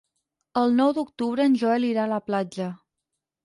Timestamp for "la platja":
2.17-2.73